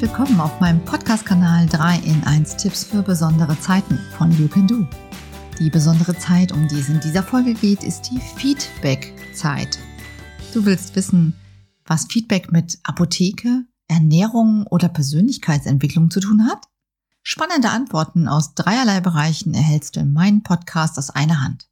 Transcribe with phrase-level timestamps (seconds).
[0.00, 4.86] willkommen auf meinem Podcast-Kanal 3 in 1 Tipps für besondere Zeiten von You Can Do.
[5.58, 9.80] Die besondere Zeit, um die es in dieser Folge geht, ist die Feedback-Zeit.
[10.54, 11.34] Du willst wissen,
[11.84, 16.68] was Feedback mit Apotheke, Ernährung oder Persönlichkeitsentwicklung zu tun hat?
[17.24, 21.68] Spannende Antworten aus dreierlei Bereichen erhältst du in meinem Podcast aus einer Hand.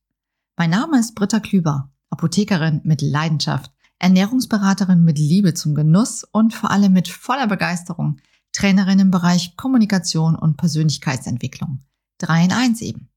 [0.56, 6.70] Mein Name ist Britta Klüber, Apothekerin mit Leidenschaft Ernährungsberaterin mit Liebe zum Genuss und vor
[6.70, 8.18] allem mit voller Begeisterung,
[8.52, 11.80] Trainerin im Bereich Kommunikation und Persönlichkeitsentwicklung.
[12.18, 13.08] 3 in 1 eben.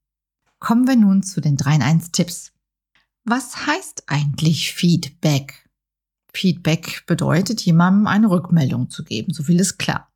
[0.59, 2.51] Kommen wir nun zu den 3 in 1 Tipps.
[3.23, 5.69] Was heißt eigentlich Feedback?
[6.33, 10.11] Feedback bedeutet, jemandem eine Rückmeldung zu geben, so viel ist klar.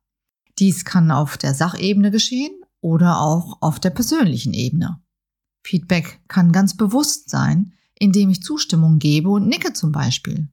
[0.58, 5.00] Dies kann auf der Sachebene geschehen oder auch auf der persönlichen Ebene.
[5.66, 10.48] Feedback kann ganz bewusst sein, indem ich Zustimmung gebe und nicke zum Beispiel.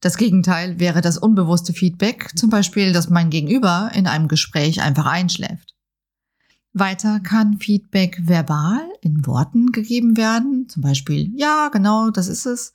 [0.00, 5.06] Das Gegenteil wäre das unbewusste Feedback, zum Beispiel, dass mein Gegenüber in einem Gespräch einfach
[5.06, 5.74] einschläft.
[6.72, 12.74] Weiter kann Feedback verbal in Worten gegeben werden, zum Beispiel, ja, genau, das ist es,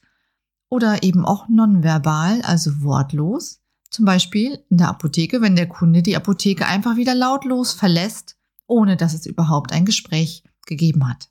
[0.70, 6.18] oder eben auch nonverbal, also wortlos, zum Beispiel in der Apotheke, wenn der Kunde die
[6.18, 8.36] Apotheke einfach wieder lautlos verlässt,
[8.68, 11.30] ohne dass es überhaupt ein Gespräch gegeben hat.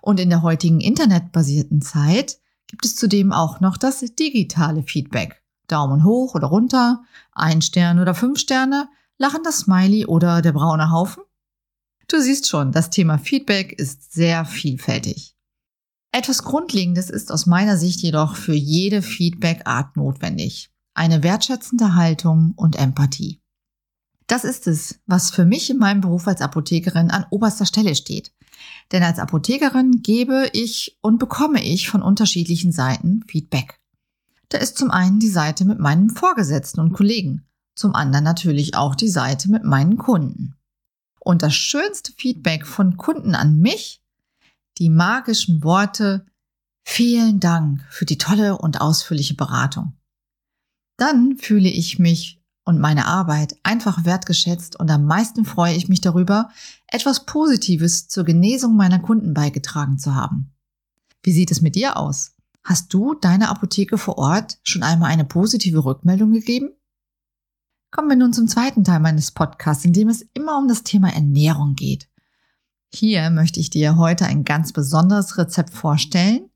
[0.00, 5.42] Und in der heutigen internetbasierten Zeit gibt es zudem auch noch das digitale Feedback.
[5.68, 11.22] Daumen hoch oder runter, ein Stern oder fünf Sterne, lachender Smiley oder der braune Haufen?
[12.08, 15.34] Du siehst schon, das Thema Feedback ist sehr vielfältig.
[16.12, 20.70] Etwas Grundlegendes ist aus meiner Sicht jedoch für jede Feedback-Art notwendig.
[20.94, 23.42] Eine wertschätzende Haltung und Empathie.
[24.26, 28.32] Das ist es, was für mich in meinem Beruf als Apothekerin an oberster Stelle steht.
[28.92, 33.80] Denn als Apothekerin gebe ich und bekomme ich von unterschiedlichen Seiten Feedback.
[34.48, 38.94] Da ist zum einen die Seite mit meinen Vorgesetzten und Kollegen, zum anderen natürlich auch
[38.94, 40.54] die Seite mit meinen Kunden.
[41.18, 44.00] Und das schönste Feedback von Kunden an mich,
[44.78, 46.24] die magischen Worte,
[46.84, 49.94] vielen Dank für die tolle und ausführliche Beratung.
[50.96, 56.00] Dann fühle ich mich und meine Arbeit einfach wertgeschätzt und am meisten freue ich mich
[56.00, 56.50] darüber,
[56.88, 60.52] etwas Positives zur Genesung meiner Kunden beigetragen zu haben.
[61.22, 62.34] Wie sieht es mit dir aus?
[62.64, 66.70] Hast du deiner Apotheke vor Ort schon einmal eine positive Rückmeldung gegeben?
[67.92, 71.14] Kommen wir nun zum zweiten Teil meines Podcasts, in dem es immer um das Thema
[71.14, 72.08] Ernährung geht.
[72.92, 76.50] Hier möchte ich dir heute ein ganz besonderes Rezept vorstellen,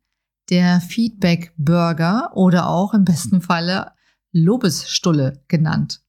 [0.48, 3.92] der Feedback Burger oder auch im besten Falle
[4.32, 6.02] Lobesstulle genannt.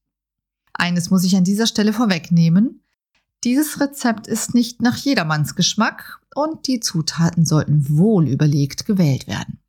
[0.73, 2.83] Eines muss ich an dieser Stelle vorwegnehmen.
[3.43, 9.59] Dieses Rezept ist nicht nach jedermanns Geschmack und die Zutaten sollten wohl überlegt gewählt werden.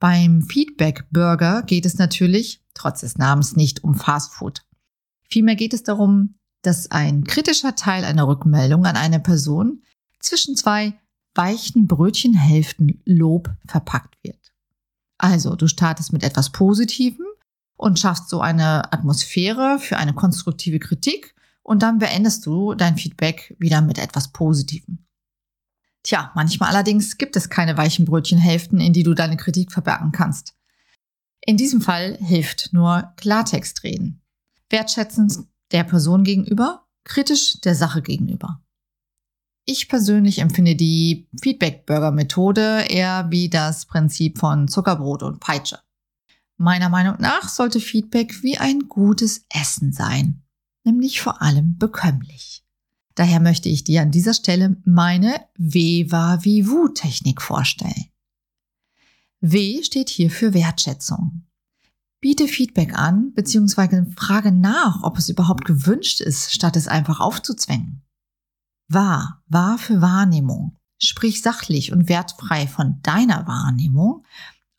[0.00, 4.62] Beim Feedback Burger geht es natürlich, trotz des Namens, nicht um Fast Food.
[5.30, 9.82] Vielmehr geht es darum, dass ein kritischer Teil einer Rückmeldung an eine Person
[10.18, 10.98] zwischen zwei
[11.34, 14.52] weichen Brötchenhälften Lob verpackt wird.
[15.18, 17.24] Also, du startest mit etwas Positivem
[17.76, 23.56] und schaffst so eine Atmosphäre für eine konstruktive Kritik und dann beendest du dein Feedback
[23.58, 24.98] wieder mit etwas Positivem.
[26.02, 30.54] Tja, manchmal allerdings gibt es keine weichen Brötchenhälften, in die du deine Kritik verbergen kannst.
[31.40, 34.22] In diesem Fall hilft nur Klartext reden.
[34.70, 38.62] Wertschätzend der Person gegenüber, kritisch der Sache gegenüber.
[39.66, 45.78] Ich persönlich empfinde die Feedback-Burger-Methode eher wie das Prinzip von Zuckerbrot und Peitsche.
[46.56, 50.42] Meiner Meinung nach sollte Feedback wie ein gutes Essen sein,
[50.84, 52.64] nämlich vor allem bekömmlich.
[53.14, 58.06] Daher möchte ich dir an dieser Stelle meine Viva Vivu Technik vorstellen.
[59.40, 61.46] W steht hier für Wertschätzung.
[62.20, 68.02] Biete Feedback an, beziehungsweise frage nach, ob es überhaupt gewünscht ist, statt es einfach aufzuzwängen.
[68.88, 70.78] Wahr, wahr für Wahrnehmung.
[70.98, 74.24] Sprich sachlich und wertfrei von deiner Wahrnehmung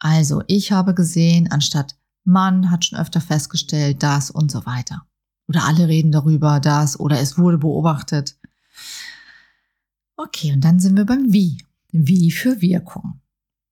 [0.05, 1.95] also ich habe gesehen, anstatt
[2.25, 5.07] Mann hat schon öfter festgestellt, das und so weiter.
[5.47, 8.37] Oder alle reden darüber, das oder es wurde beobachtet.
[10.15, 11.57] Okay, und dann sind wir beim Wie.
[11.91, 13.19] Wie für Wirkung.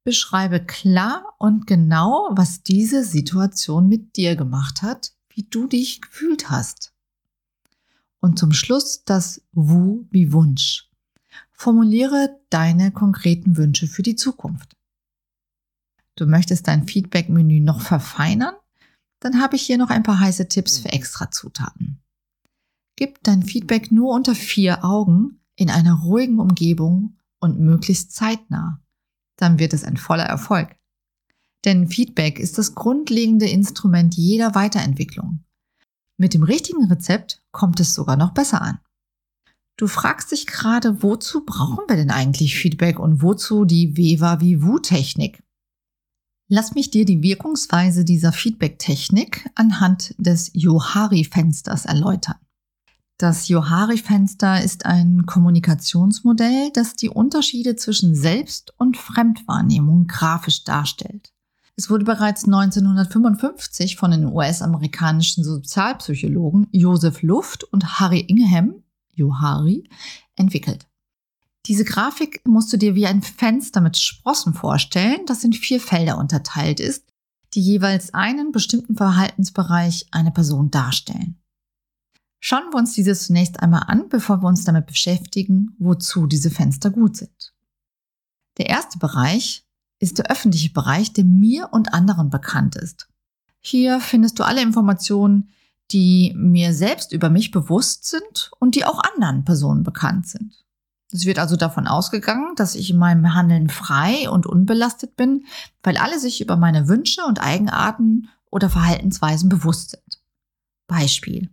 [0.04, 6.50] Beschreibe klar und genau, was diese Situation mit dir gemacht hat, wie du dich gefühlt
[6.50, 6.94] hast.
[8.22, 10.90] Und zum Schluss das Wu wie Wunsch.
[11.52, 14.76] Formuliere deine konkreten Wünsche für die Zukunft.
[16.16, 18.56] Du möchtest dein Feedback-Menü noch verfeinern?
[19.20, 22.02] Dann habe ich hier noch ein paar heiße Tipps für extra Zutaten.
[22.96, 28.82] Gib dein Feedback nur unter vier Augen in einer ruhigen Umgebung und möglichst zeitnah.
[29.38, 30.76] Dann wird es ein voller Erfolg.
[31.66, 35.44] Denn Feedback ist das grundlegende Instrument jeder Weiterentwicklung.
[36.18, 38.80] Mit dem richtigen Rezept kommt es sogar noch besser an.
[39.78, 45.42] Du fragst dich gerade, wozu brauchen wir denn eigentlich Feedback und wozu die Viva-Vivu-Technik?
[46.56, 52.36] Lass mich dir die Wirkungsweise dieser Feedback-Technik anhand des Johari-Fensters erläutern.
[53.18, 61.34] Das Johari-Fenster ist ein Kommunikationsmodell, das die Unterschiede zwischen Selbst- und Fremdwahrnehmung grafisch darstellt.
[61.76, 68.84] Es wurde bereits 1955 von den US-amerikanischen Sozialpsychologen Joseph Luft und Harry Ingham,
[69.16, 69.90] Johari,
[70.36, 70.86] entwickelt.
[71.66, 76.18] Diese Grafik musst du dir wie ein Fenster mit Sprossen vorstellen, das in vier Felder
[76.18, 77.06] unterteilt ist,
[77.54, 81.40] die jeweils einen bestimmten Verhaltensbereich einer Person darstellen.
[82.42, 86.90] Schauen wir uns diese zunächst einmal an, bevor wir uns damit beschäftigen, wozu diese Fenster
[86.90, 87.54] gut sind.
[88.58, 89.66] Der erste Bereich
[90.00, 93.08] ist der öffentliche Bereich, der mir und anderen bekannt ist.
[93.62, 95.50] Hier findest du alle Informationen,
[95.92, 100.63] die mir selbst über mich bewusst sind und die auch anderen Personen bekannt sind.
[101.12, 105.46] Es wird also davon ausgegangen, dass ich in meinem Handeln frei und unbelastet bin,
[105.84, 110.24] weil alle sich über meine Wünsche und Eigenarten oder Verhaltensweisen bewusst sind.
[110.88, 111.50] Beispiel.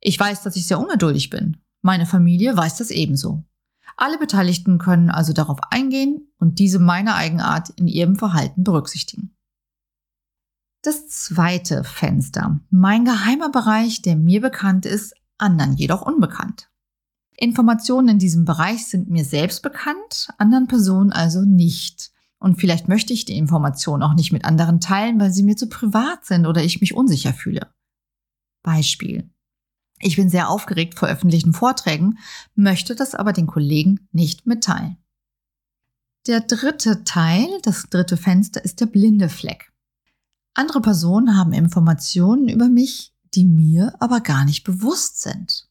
[0.00, 1.58] Ich weiß, dass ich sehr ungeduldig bin.
[1.82, 3.44] Meine Familie weiß das ebenso.
[3.96, 9.36] Alle Beteiligten können also darauf eingehen und diese meine Eigenart in ihrem Verhalten berücksichtigen.
[10.82, 12.60] Das zweite Fenster.
[12.70, 16.70] Mein geheimer Bereich, der mir bekannt ist, anderen jedoch unbekannt.
[17.36, 22.12] Informationen in diesem Bereich sind mir selbst bekannt, anderen Personen also nicht.
[22.38, 25.68] Und vielleicht möchte ich die Informationen auch nicht mit anderen teilen, weil sie mir zu
[25.68, 27.72] privat sind oder ich mich unsicher fühle.
[28.62, 29.30] Beispiel.
[30.00, 32.18] Ich bin sehr aufgeregt vor öffentlichen Vorträgen,
[32.54, 34.98] möchte das aber den Kollegen nicht mitteilen.
[36.26, 39.72] Der dritte Teil, das dritte Fenster, ist der blinde Fleck.
[40.54, 45.68] Andere Personen haben Informationen über mich, die mir aber gar nicht bewusst sind.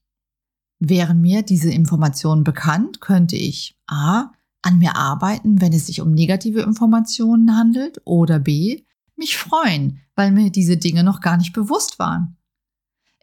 [0.85, 4.31] Wären mir diese Informationen bekannt, könnte ich a.
[4.61, 8.83] an mir arbeiten, wenn es sich um negative Informationen handelt, oder b.
[9.15, 12.35] mich freuen, weil mir diese Dinge noch gar nicht bewusst waren.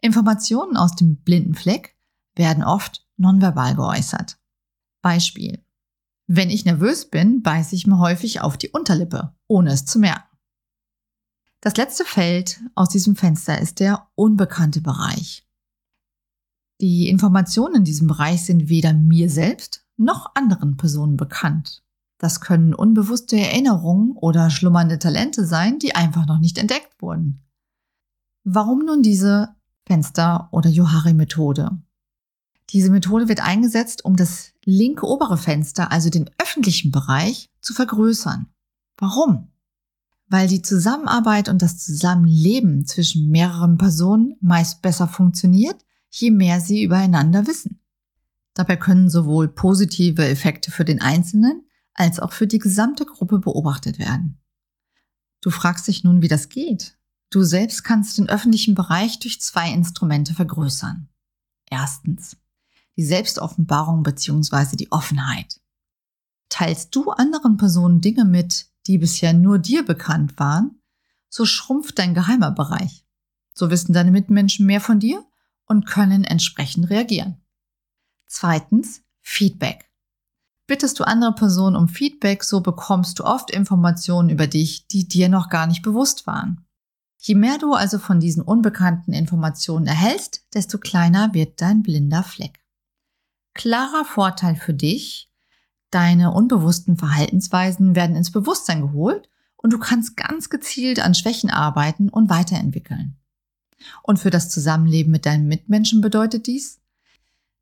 [0.01, 1.95] Informationen aus dem blinden Fleck
[2.33, 4.39] werden oft nonverbal geäußert.
[5.03, 5.63] Beispiel.
[6.25, 10.35] Wenn ich nervös bin, beiße ich mir häufig auf die Unterlippe, ohne es zu merken.
[11.59, 15.47] Das letzte Feld aus diesem Fenster ist der unbekannte Bereich.
[16.81, 21.83] Die Informationen in diesem Bereich sind weder mir selbst noch anderen Personen bekannt.
[22.17, 27.43] Das können unbewusste Erinnerungen oder schlummernde Talente sein, die einfach noch nicht entdeckt wurden.
[28.43, 29.55] Warum nun diese
[29.85, 31.81] Fenster- oder Johari-Methode.
[32.69, 38.47] Diese Methode wird eingesetzt, um das linke obere Fenster, also den öffentlichen Bereich, zu vergrößern.
[38.97, 39.49] Warum?
[40.27, 46.83] Weil die Zusammenarbeit und das Zusammenleben zwischen mehreren Personen meist besser funktioniert, je mehr sie
[46.83, 47.79] übereinander wissen.
[48.53, 53.97] Dabei können sowohl positive Effekte für den Einzelnen als auch für die gesamte Gruppe beobachtet
[53.97, 54.39] werden.
[55.41, 56.97] Du fragst dich nun, wie das geht.
[57.31, 61.09] Du selbst kannst den öffentlichen Bereich durch zwei Instrumente vergrößern.
[61.69, 62.37] Erstens
[62.97, 64.75] die Selbstoffenbarung bzw.
[64.75, 65.61] die Offenheit.
[66.49, 70.81] Teilst du anderen Personen Dinge mit, die bisher nur dir bekannt waren,
[71.29, 73.05] so schrumpft dein geheimer Bereich.
[73.53, 75.25] So wissen deine Mitmenschen mehr von dir
[75.71, 77.37] und können entsprechend reagieren.
[78.27, 79.89] Zweitens Feedback.
[80.67, 85.29] Bittest du andere Personen um Feedback, so bekommst du oft Informationen über dich, die dir
[85.29, 86.65] noch gar nicht bewusst waren.
[87.17, 92.59] Je mehr du also von diesen unbekannten Informationen erhältst, desto kleiner wird dein blinder Fleck.
[93.53, 95.31] Klarer Vorteil für dich,
[95.89, 102.09] deine unbewussten Verhaltensweisen werden ins Bewusstsein geholt und du kannst ganz gezielt an Schwächen arbeiten
[102.09, 103.20] und weiterentwickeln.
[104.03, 106.79] Und für das Zusammenleben mit deinen Mitmenschen bedeutet dies,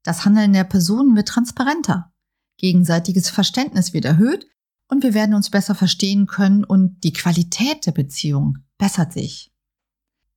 [0.04, 2.14] das Handeln der Personen wird transparenter,
[2.58, 4.48] gegenseitiges Verständnis wird erhöht
[4.88, 9.52] und wir werden uns besser verstehen können und die Qualität der Beziehung bessert sich.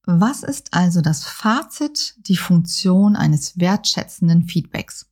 [0.05, 5.09] Was ist also das Fazit, die Funktion eines wertschätzenden Feedbacks?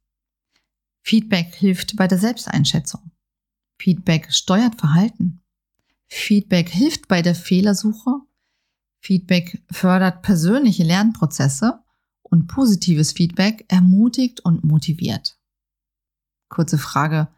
[1.03, 3.13] Feedback hilft bei der Selbsteinschätzung.
[3.79, 5.43] Feedback steuert Verhalten.
[6.09, 8.21] Feedback hilft bei der Fehlersuche.
[9.01, 11.83] Feedback fördert persönliche Lernprozesse
[12.23, 15.39] und positives Feedback ermutigt und motiviert.
[16.49, 17.29] Kurze Frage,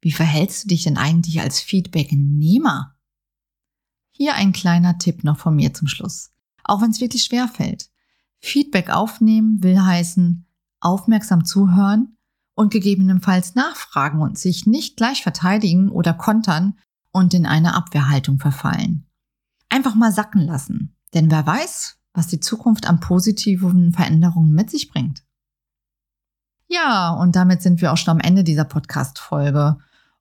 [0.00, 2.96] wie verhältst du dich denn eigentlich als Feedbacknehmer?
[4.12, 6.30] Hier ein kleiner Tipp noch von mir zum Schluss.
[6.64, 7.90] Auch wenn es wirklich schwer fällt.
[8.38, 10.46] Feedback aufnehmen will heißen,
[10.80, 12.16] aufmerksam zuhören
[12.54, 16.78] und gegebenenfalls nachfragen und sich nicht gleich verteidigen oder kontern
[17.12, 19.06] und in eine Abwehrhaltung verfallen.
[19.68, 20.96] Einfach mal sacken lassen.
[21.14, 25.22] Denn wer weiß, was die Zukunft an positiven Veränderungen mit sich bringt.
[26.68, 29.78] Ja, und damit sind wir auch schon am Ende dieser Podcast-Folge.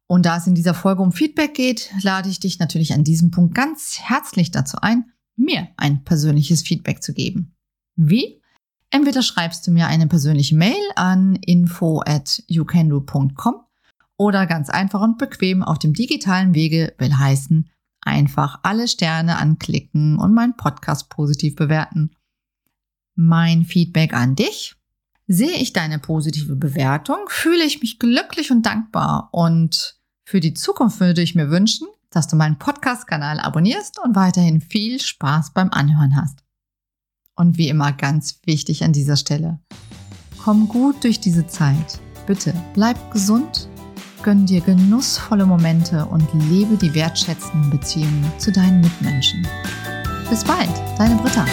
[0.08, 3.30] Und da es in dieser Folge um Feedback geht, lade ich dich natürlich an diesem
[3.30, 7.56] Punkt ganz herzlich dazu ein, mir ein persönliches Feedback zu geben.
[7.96, 8.42] Wie?
[8.90, 13.62] Entweder schreibst du mir eine persönliche Mail an info at youcando.com
[14.18, 17.70] oder ganz einfach und bequem auf dem digitalen Wege will heißen,
[18.02, 22.12] einfach alle Sterne anklicken und meinen Podcast positiv bewerten.
[23.16, 24.76] Mein Feedback an dich.
[25.28, 31.00] Sehe ich deine positive Bewertung, fühle ich mich glücklich und dankbar und für die Zukunft
[31.00, 36.16] würde ich mir wünschen, dass du meinen Podcast-Kanal abonnierst und weiterhin viel Spaß beim Anhören
[36.16, 36.44] hast.
[37.36, 39.60] Und wie immer ganz wichtig an dieser Stelle.
[40.44, 42.00] Komm gut durch diese Zeit.
[42.26, 43.70] Bitte bleib gesund,
[44.24, 49.48] gönn dir genussvolle Momente und lebe die wertschätzenden Beziehungen zu deinen Mitmenschen.
[50.30, 51.46] Bis bald, deine Britta.